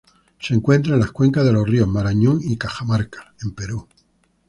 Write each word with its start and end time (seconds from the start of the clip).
Se 0.39 0.55
encuentran 0.55 0.95
en 0.95 0.99
las 1.01 1.11
cuencas 1.11 1.45
de 1.45 1.51
los 1.51 1.69
ríos 1.69 1.87
Marañon 1.87 2.39
y 2.41 2.57
Cajamarca, 2.57 3.35
en 3.43 3.51
Perú. 3.53 3.87